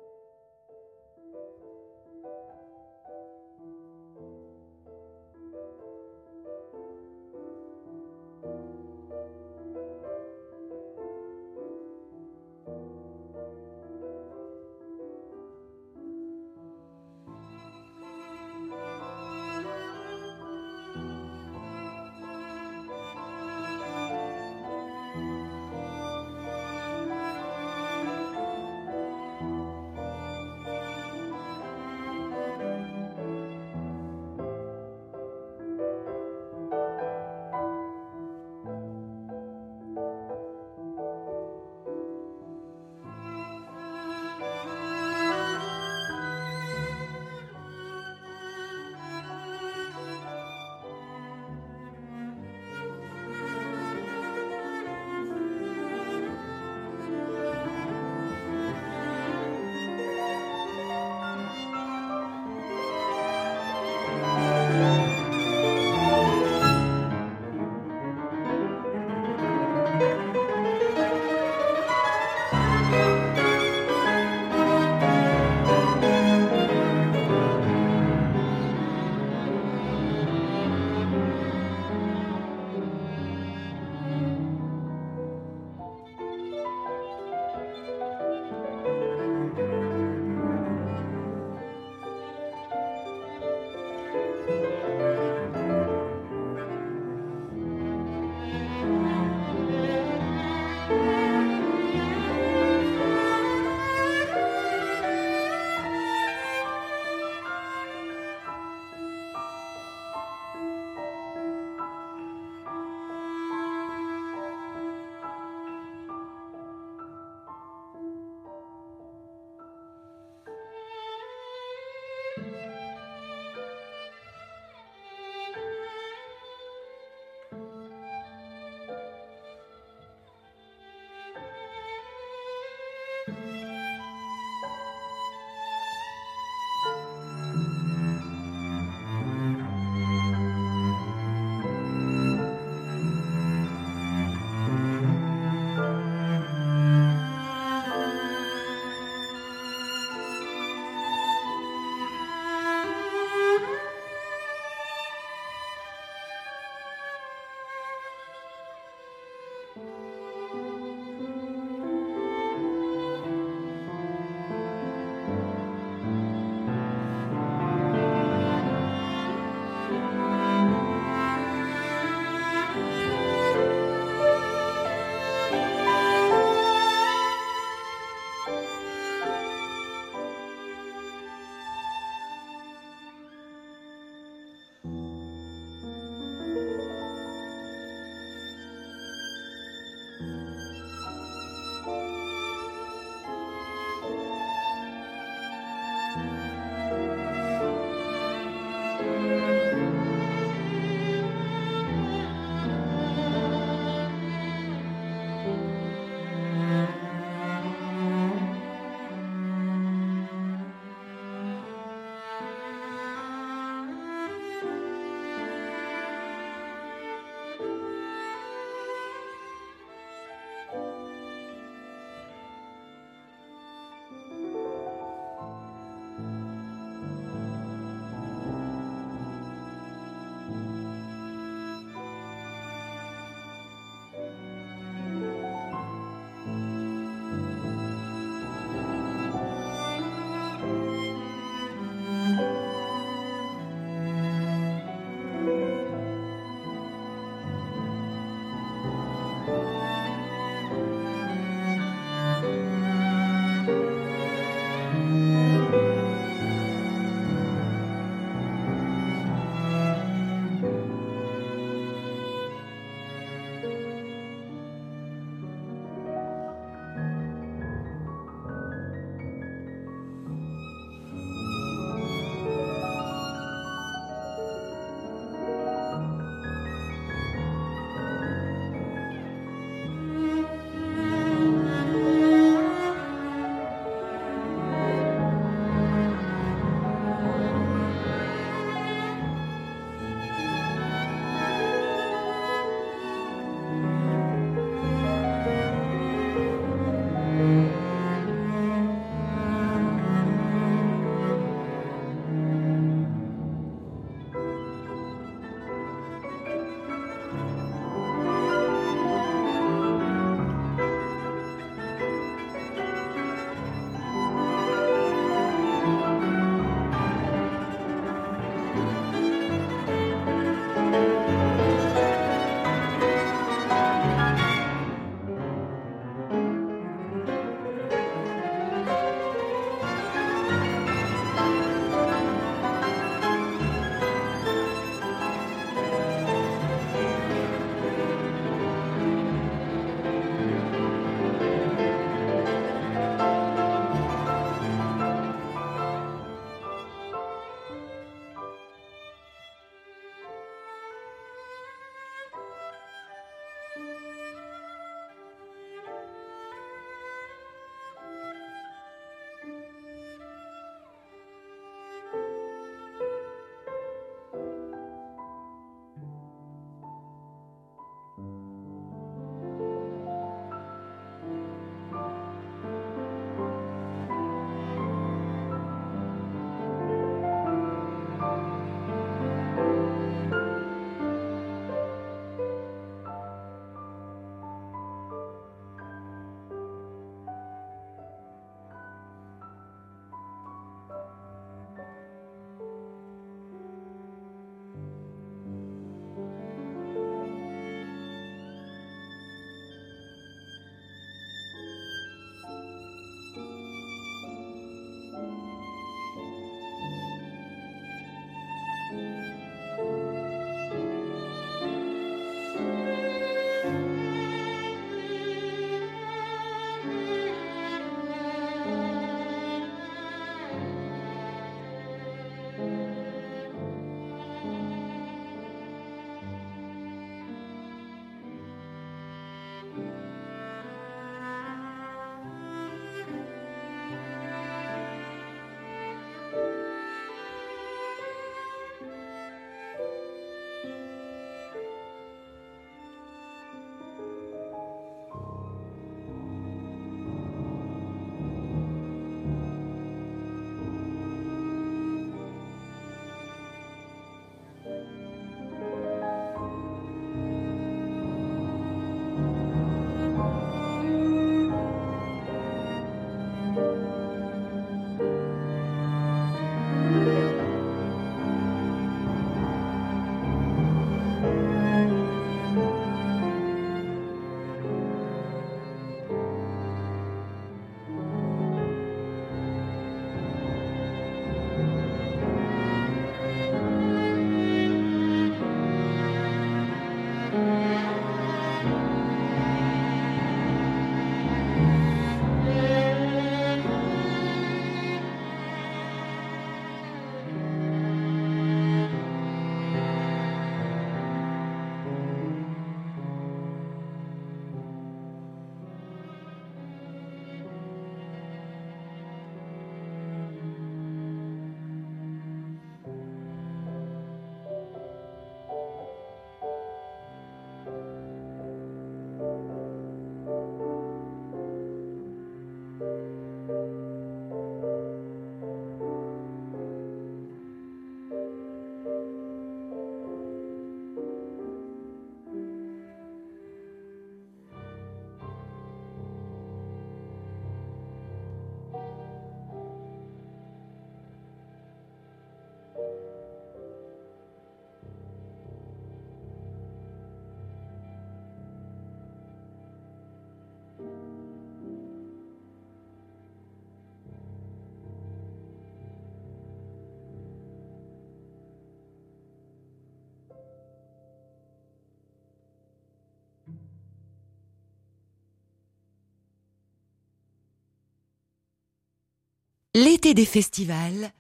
[569.79, 571.11] L'été des festivals,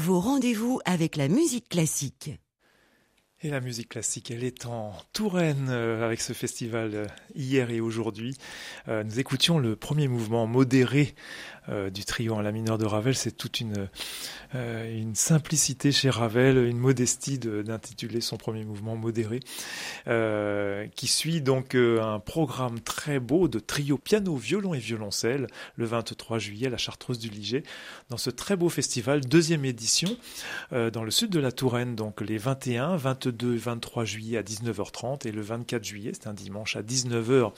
[0.00, 2.30] vos rendez-vous avec la musique classique.
[3.42, 7.80] Et la musique classique, elle est en Touraine euh, avec ce festival euh, hier et
[7.82, 8.34] aujourd'hui.
[8.88, 11.14] Euh, nous écoutions le premier mouvement modéré
[11.92, 13.14] du trio en la mineure de Ravel.
[13.14, 13.90] C'est toute une,
[14.54, 19.40] une simplicité chez Ravel, une modestie d'intituler son premier mouvement modéré,
[20.94, 26.38] qui suit donc un programme très beau de trio piano, violon et violoncelle le 23
[26.38, 27.62] juillet à la Chartreuse du Liget,
[28.10, 30.16] dans ce très beau festival, deuxième édition,
[30.70, 34.42] dans le sud de la Touraine, donc les 21, 22 22 et 23 juillet à
[34.42, 37.52] 19h30 et le 24 juillet, c'est un dimanche à 19h.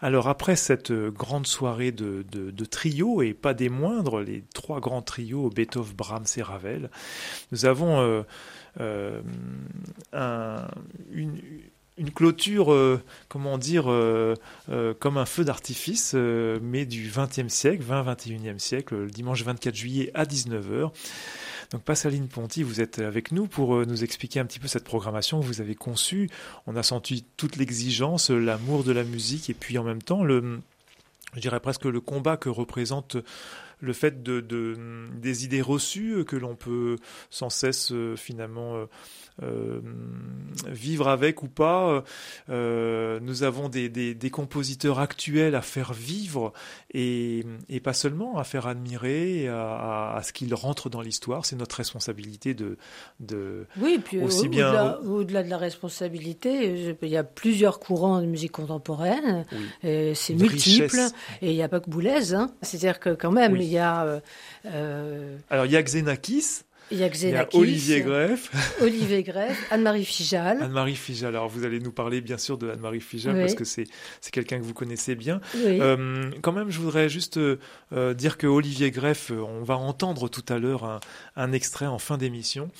[0.00, 4.80] Alors après cette euh, grande soirée de, de, trio, et pas des moindres, les trois
[4.80, 6.90] grands trios, Beethoven, Brahms et Ravel,
[7.52, 8.22] nous avons euh,
[8.80, 9.20] euh,
[11.12, 12.74] une, clôture,
[13.28, 13.84] comment dire,
[15.00, 20.24] comme un feu d'artifice, mais du 20e siècle, 20-21e siècle, le dimanche 24 juillet à
[20.24, 20.92] 19h.
[21.70, 24.82] Donc Pascaline Ponty, vous êtes avec nous pour euh, nous expliquer un petit peu cette
[24.82, 26.28] programmation que vous avez conçue.
[26.66, 31.40] On a senti toute l'exigence, l'amour de la musique et puis en même temps je
[31.40, 33.16] dirais presque le combat que représente
[33.80, 34.40] le fait de,
[35.14, 36.96] des idées reçues que l'on peut
[37.30, 38.86] sans cesse euh, finalement
[39.42, 39.80] euh, euh,
[40.68, 42.04] vivre avec ou pas.
[42.48, 46.52] Euh, nous avons des, des, compositeurs actuels à faire vivre
[46.92, 51.46] et, et pas seulement à faire admirer, à, à, ce qu'ils rentrent dans l'histoire.
[51.46, 52.76] C'est notre responsabilité de,
[53.20, 58.20] de oui, puis aussi au, bien au-delà, de la responsabilité, il y a plusieurs courants
[58.20, 59.44] de musique contemporaine.
[59.82, 61.00] C'est multiple
[61.42, 62.34] et il n'y a pas que Boulez.
[62.34, 62.50] Hein.
[62.62, 64.20] C'est-à-dire que quand même il y a.
[64.66, 66.62] Euh, Alors il y a Xenakis.
[66.90, 67.56] Il y a Xenakis.
[67.56, 68.50] Olivier Greff.
[68.80, 70.62] Olivier Greff, Anne-Marie Fijal.
[70.62, 71.36] Anne-Marie Fijal.
[71.36, 73.84] Alors, vous allez nous parler, bien sûr, de Anne-Marie Fijal, parce que c'est,
[74.20, 75.40] c'est quelqu'un que vous connaissez bien.
[75.56, 80.28] Euh, quand même, je voudrais juste euh, dire que Olivier Greff, euh, on va entendre
[80.28, 81.00] tout à l'heure un,
[81.36, 82.70] un extrait en fin d'émission.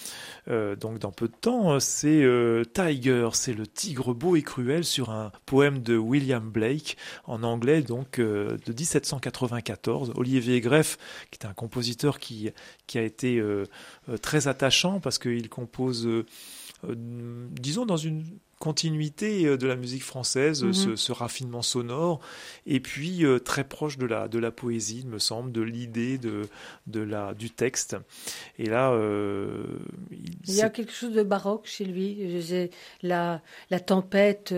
[0.49, 2.27] Euh, donc, dans peu de temps, c'est
[2.75, 6.97] Tiger, c'est le tigre beau et cruel sur un poème de William Blake,
[7.27, 10.13] en anglais, donc, de 1794.
[10.17, 10.99] Olivier Greff,
[11.31, 12.51] qui est un compositeur qui,
[12.87, 13.65] qui a été euh,
[14.21, 16.27] très attachant parce qu'il compose, euh,
[16.85, 16.95] euh,
[17.51, 18.25] disons, dans une
[18.59, 20.95] continuité de la musique française, mhm.
[20.95, 22.21] ce, raffinement sonore,
[22.67, 26.43] et puis très proche de la, de la poésie, il me semble, de l'idée, de,
[26.87, 27.97] de la, du texte.
[28.59, 28.95] Et là,
[30.11, 32.19] il, y a quelque chose de baroque chez lui.
[33.01, 33.41] La,
[33.71, 34.55] la tempête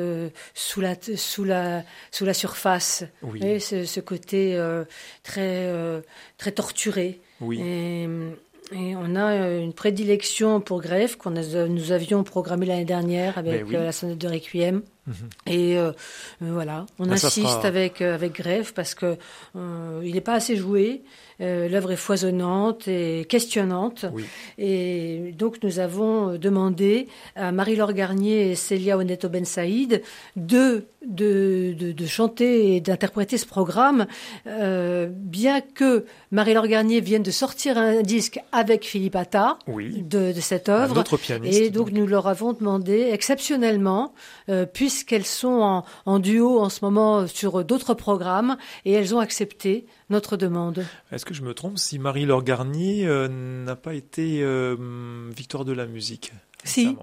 [0.53, 3.61] sous, la, sous, la, sous la surface, oui.
[3.61, 4.61] ce, ce, côté
[5.23, 6.03] très,
[6.39, 7.21] très torturé.
[7.41, 7.61] Oui.
[7.61, 8.09] Et,
[8.73, 13.67] et on a euh, une prédilection pour Greffe qu'on nous avions programmé l'année dernière avec
[13.67, 14.83] ben euh, la sonnette de Requiem.
[15.07, 15.15] Mhm.
[15.47, 15.93] Et euh,
[16.41, 19.17] voilà, on insiste avec avec Greffe parce que
[19.55, 21.03] il n'est pas assez joué.
[21.41, 24.05] L'œuvre est foisonnante et questionnante.
[24.59, 30.03] Et donc nous avons demandé à Marie-Laure Garnier et Célia Oneto Ben Saïd
[30.37, 34.07] de de, de, chanter et d'interpréter ce programme,
[34.47, 40.69] bien que Marie-Laure Garnier vienne de sortir un disque avec Philippe Attah de, de, cette
[40.69, 41.05] œuvre.
[41.45, 44.15] et donc, nous leur avons demandé exceptionnellement,
[44.49, 49.87] euh, puisqu'elles sont en, duo en ce moment sur d'autres programmes, et elles ont accepté
[50.11, 50.85] notre demande.
[51.11, 54.77] Est-ce que je me trompe si Marie-Laure Garnier euh, n'a pas été euh,
[55.35, 56.33] victoire de la musique?
[56.65, 56.97] Si,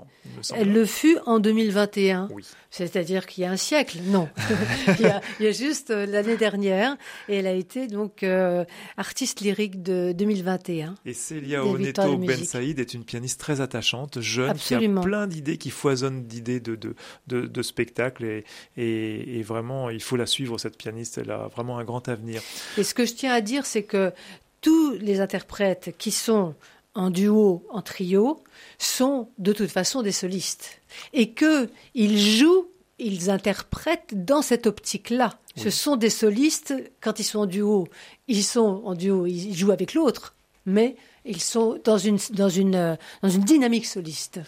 [0.53, 2.29] elle le fut en 2021.
[2.71, 3.97] C'est-à-dire qu'il y a un siècle.
[4.05, 4.29] Non,
[4.99, 6.97] il, y a, juste euh, l'année dernière.
[7.27, 8.63] Et elle a été donc euh,
[8.95, 10.95] artiste lyrique de 2021.
[11.05, 15.57] Et Célia Oneto Ben Saïd est une pianiste très attachante, jeune, qui a plein d'idées,
[15.57, 16.95] qui foisonne d'idées de, de,
[17.27, 18.25] de, spectacles.
[18.25, 18.43] Et,
[18.77, 21.17] et, et, vraiment, il faut la suivre, cette pianiste.
[21.17, 22.41] Elle a vraiment un grand avenir.
[22.77, 24.13] Et ce que je tiens à dire, c'est que
[24.61, 26.55] tous les interprètes qui sont
[26.95, 28.43] en duo, en trio,
[28.77, 30.81] sont de toute façon des solistes.
[31.13, 32.67] Et qu'ils jouent,
[32.97, 35.39] ils interprètent dans cette optique-là.
[35.55, 37.87] Ce sont des solistes, quand ils sont en duo,
[38.27, 40.35] ils sont en duo, ils jouent avec l'autre,
[40.65, 44.39] mais ils sont dans une, dans une, dans une dynamique soliste.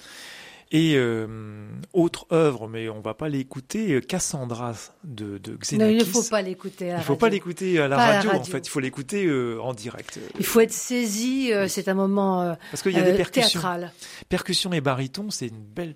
[0.74, 1.28] Et euh,
[1.92, 5.78] autre œuvre, mais on va pas l'écouter, euh, Cassandra de, de Xenakis.
[5.78, 7.98] Non, il ne faut pas l'écouter à la Il ne faut pas l'écouter à, la
[7.98, 8.66] radio, en fait.
[8.66, 10.20] Il faut l'écouter euh, en direct.
[10.40, 11.52] Il faut être saisi.
[11.68, 13.60] c'est un moment Parce qu'il y a des percussions.
[13.60, 13.92] Théâtral.
[14.30, 15.96] Percussion et baryton, c'est une belle.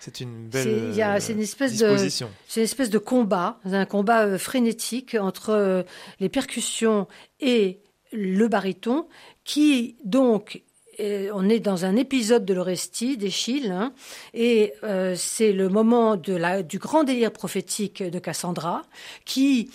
[0.00, 5.14] C'est une belle c'est une espèce de c'est une espèce de combat, un combat frénétique
[5.14, 5.84] entre
[6.18, 7.06] les percussions
[7.38, 7.80] et
[8.12, 9.06] le baryton
[9.44, 10.62] qui donc
[10.98, 13.92] on est dans un épisode de l'Orestie, d'Échille, hein,
[14.34, 18.82] et euh, c'est le moment de la, du grand délire prophétique de Cassandra,
[19.24, 19.70] qui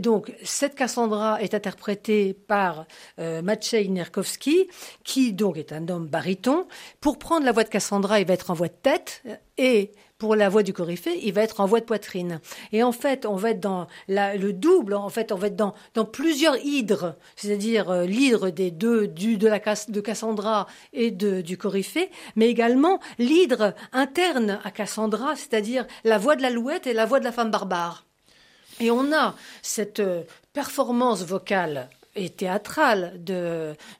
[0.00, 2.86] donc, cette Cassandra est interprétée par
[3.18, 4.68] euh, Maciej Nerkowski,
[5.04, 6.66] qui donc est un homme baryton.
[7.00, 9.22] Pour prendre la voix de Cassandra, il va être en voix de tête
[9.56, 12.40] et pour la voix du coryphée, il va être en voix de poitrine.
[12.72, 14.94] Et en fait, on va être dans le double.
[14.94, 19.46] En fait, on va être dans, plusieurs hydres, c'est-à-dire euh, l'hydre des deux du, de
[19.46, 26.18] la de Cassandra et de, du coryphée, mais également l'hydre interne à Cassandra, c'est-à-dire la
[26.18, 28.04] voix de l'alouette et la voix de la femme barbare.
[28.80, 31.88] Et on a cette euh, performance vocale
[32.18, 33.20] et théâtrale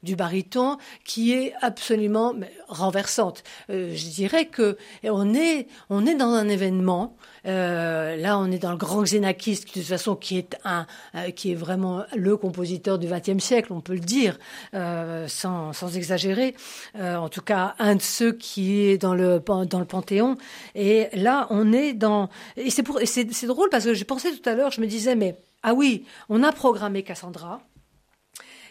[0.02, 2.34] du baryton qui est absolument
[2.68, 3.42] renversante.
[3.70, 7.16] Euh, je dirais que on est, on est dans un événement.
[7.46, 11.30] Euh, là, on est dans le grand Xenakis, de toute façon, qui est un, euh,
[11.30, 14.38] qui est vraiment le compositeur du XXe siècle, on peut le dire,
[14.72, 16.54] sans, sans exagérer.
[16.94, 20.36] En tout cas, un de ceux qui est dans le dans le panthéon.
[20.74, 22.28] Et là, on est dans.
[22.56, 25.14] Et c'est pour, c'est drôle parce que je pensais tout à l'heure, je me disais,
[25.14, 27.60] mais ah oui, on a programmé Cassandra.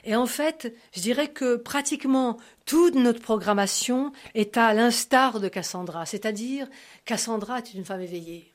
[0.03, 6.05] Et en fait, je dirais que pratiquement toute notre programmation est à l'instar de Cassandra,
[6.05, 6.67] c'est-à-dire
[7.05, 8.53] Cassandra est une femme éveillée.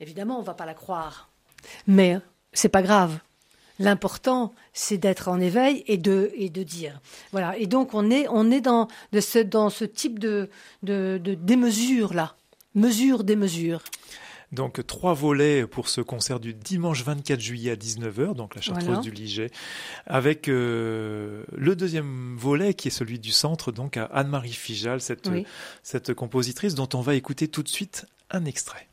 [0.00, 1.28] Évidemment, on ne va pas la croire,
[1.86, 2.18] mais
[2.52, 3.18] c'est pas grave.
[3.80, 6.30] L'important, c'est d'être en éveil et de,
[6.62, 7.00] dire.
[7.32, 7.58] Voilà.
[7.58, 8.26] Et donc, on est,
[8.60, 10.48] dans, ce, type de,
[10.84, 12.36] de, de démesure là.
[12.76, 13.82] Mesure des mesures.
[14.54, 19.00] Donc trois volets pour ce concert du dimanche 24 juillet à 19h, donc la Chartreuse
[19.00, 19.50] du Liget,
[20.06, 25.28] avec euh, le deuxième volet qui est celui du centre, donc à Anne-Marie Fijal, cette,
[25.82, 28.88] cette compositrice dont on va écouter tout de suite un extrait.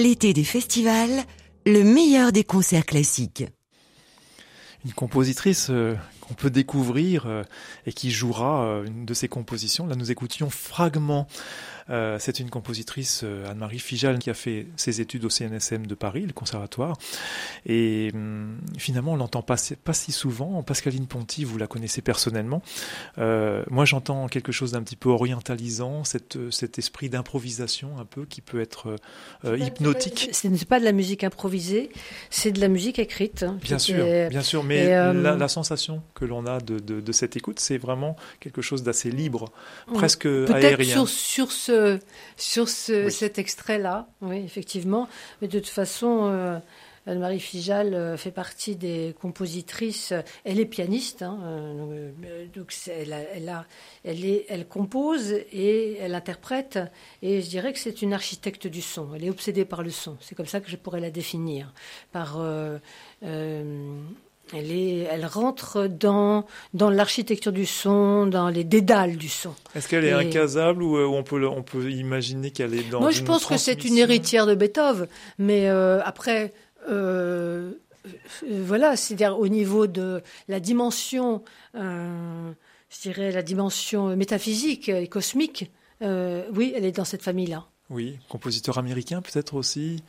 [0.00, 1.24] L'été des festivals,
[1.66, 3.44] le meilleur des concerts classiques.
[4.86, 7.42] Une compositrice euh, qu'on peut découvrir euh,
[7.84, 9.86] et qui jouera euh, une de ses compositions.
[9.86, 11.28] Là, nous écoutions Fragments
[11.90, 15.94] Euh, c'est une compositrice, euh, Anne-Marie Fijal, qui a fait ses études au CNSM de
[15.94, 16.96] Paris, le conservatoire.
[17.66, 20.62] Et hum, finalement, on l'entend pas, pas si souvent.
[20.62, 22.62] Pascaline Ponty, vous la connaissez personnellement.
[23.18, 28.24] Euh, moi, j'entends quelque chose d'un petit peu orientalisant, cette, cet esprit d'improvisation un peu
[28.24, 28.96] qui peut être
[29.44, 30.30] hypnotique.
[30.32, 31.90] Ce n'est pas de la musique improvisée,
[32.30, 33.42] c'est de la musique écrite.
[33.42, 34.62] Hein, bien sûr, bien sûr.
[34.62, 38.84] Mais la, sensation que l'on a de, de, de cette écoute, c'est vraiment quelque chose
[38.84, 39.46] d'assez libre,
[39.92, 41.06] presque aérien.
[41.06, 41.79] Sur, sur ce,
[42.36, 45.08] sur ce, cet extrait-là, oui, effectivement.
[45.40, 46.58] Mais de toute façon, euh,
[47.06, 50.12] Anne-Marie Fijal euh, fait partie des compositrices.
[50.44, 53.52] Elle est pianiste, hein, euh, donc elle, elle,
[54.04, 56.78] elle, est, elle compose et elle interprète.
[57.22, 59.14] Et je dirais que c'est une architecte du son.
[59.14, 60.16] Elle est obsédée par le son.
[60.20, 61.72] C'est comme ça que je pourrais la définir.
[62.12, 62.38] Par
[64.52, 69.54] elle, est, elle rentre dans, dans l'architecture du son, dans les dédales du son.
[69.74, 73.10] Est-ce qu'elle est incasable ou euh, on peut, on peut imaginer qu'elle est dans Moi,
[73.10, 75.08] je pense que c'est une héritière de Beethoven.
[75.38, 76.52] Mais euh, après,
[76.90, 77.72] euh,
[78.48, 81.42] voilà, c'est-à-dire au niveau de la dimension,
[81.74, 85.70] je dirais la dimension métaphysique et cosmique,
[86.00, 87.66] oui, elle est dans cette famille-là.
[87.90, 90.02] Oui, compositeur américain peut-être aussi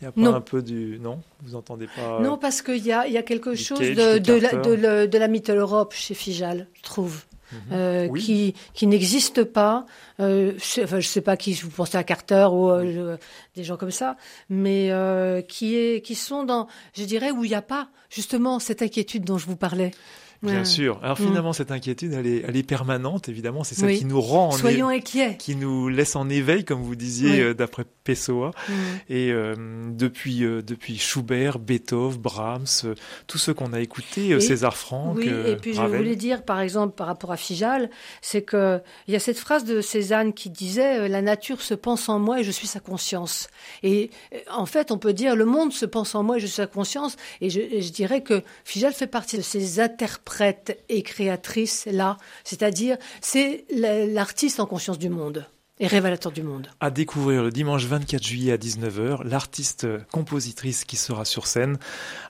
[0.00, 0.98] il n'y a pas un peu du...
[1.00, 4.32] Non Vous entendez pas Non, parce qu'il y a, y a quelque chose de, de,
[4.32, 7.24] la, de, de, la Mittel Europe chez Fijal, je trouve.
[7.52, 7.58] Mhm.
[7.72, 9.84] Euh, qui, qui n'existe pas.
[10.20, 13.16] Euh, je, enfin, je sais pas qui, vous pensez à Carter ou euh,
[13.56, 14.16] des gens comme ça,
[14.48, 18.58] mais euh, qui, est, qui sont dans, je dirais, où il n'y a pas justement
[18.60, 19.90] cette inquiétude dont je vous parlais.
[20.42, 20.98] Bien sûr.
[21.02, 21.26] Alors mm.
[21.26, 23.62] finalement, cette inquiétude, elle est, elle est permanente, évidemment.
[23.62, 27.40] C'est ça qui nous rend, soyons inquiets, qui nous laisse en éveil, comme vous disiez,
[27.40, 28.52] euh, d'après Pessoa.
[28.68, 28.72] Mm.
[29.10, 29.54] Et euh,
[29.90, 32.94] depuis, euh, depuis Schubert, Beethoven, Brahms,
[33.26, 35.18] tous ceux qu'on a écoutés, César Franck.
[35.18, 37.90] Oui, et puis je voulais dire, par exemple, par rapport à Fijal,
[38.22, 42.08] c'est que il y a cette phrase de Cézanne qui disait "La nature se pense
[42.08, 43.48] en moi et je suis sa conscience."
[43.82, 44.10] Et
[44.50, 46.66] en fait, on peut dire "Le monde se pense en moi et je suis sa
[46.66, 51.02] conscience." Et je, et je dirais que Fijal fait partie de ces interprètes prête et
[51.02, 55.44] créatrice là, c'est-à-dire c'est l'artiste en conscience du monde
[55.80, 56.68] et révélateur du monde.
[56.78, 61.78] À découvrir le dimanche 24 juillet à 19h, l'artiste compositrice qui sera sur scène,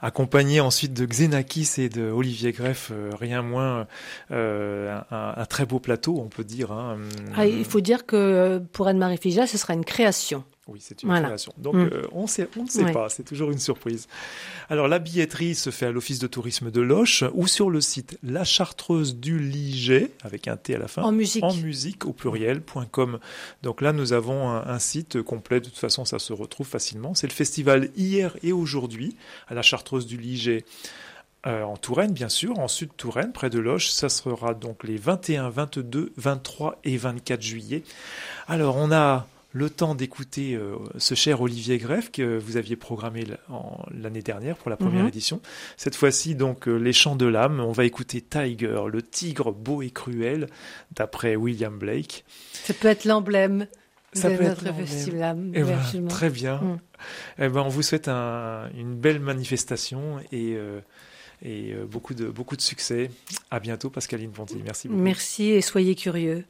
[0.01, 3.87] accompagnée ensuite de Xenakis et de Olivier Greff, euh, rien moins
[4.31, 6.73] euh, un, très beau plateau, on peut dire.
[6.73, 6.97] Hein.
[7.37, 10.43] Ah, il faut dire que pour Anne-Marie Fija, ce sera une création.
[10.71, 11.53] Oui, c'est une création.
[11.59, 11.91] Donc, mm.
[11.93, 14.07] euh, on, sait, on ne sait pas, c'est toujours une surprise.
[14.69, 18.19] Alors, la billetterie se fait à l'Office de tourisme de Loche ou sur le site
[18.23, 21.03] La Chartreuse du Liget, avec un T à la fin.
[21.03, 21.43] En musique.
[21.43, 23.19] En musique au pluriel.com.
[23.65, 25.59] Donc là, nous avons un, site complet.
[25.59, 27.15] De toute façon, ça se retrouve facilement.
[27.15, 29.17] C'est le festival hier et aujourd'hui
[29.49, 30.65] à La Chartreuse du Liget.
[31.47, 33.89] Euh, en Touraine, bien sûr, en sud Touraine, près de Loche.
[33.89, 37.83] Ça sera donc les 21, 22, 23 et 24 juillet.
[38.47, 43.25] Alors, on a le temps d'écouter euh, ce cher Olivier Greff que vous aviez programmé
[43.93, 45.09] l'année dernière pour la première mhm.
[45.09, 45.41] édition.
[45.77, 47.61] Cette fois-ci, donc, euh, Les Chants de l'âme.
[47.61, 50.47] On va écouter Tiger, le tigre beau et cruel,
[50.93, 52.25] d'après William Blake.
[52.53, 53.67] Ça peut être l'emblème
[54.15, 55.51] de notre festival.
[55.55, 56.57] Eh ben, très bien.
[56.57, 56.79] Mm.
[57.39, 60.81] Eh ben, on vous souhaite une belle manifestation et, euh,
[61.43, 63.11] et beaucoup, de, beaucoup de succès.
[63.51, 64.61] À bientôt, Pascaline Ponty.
[64.65, 65.01] Merci beaucoup.
[65.01, 66.45] Merci et soyez curieux.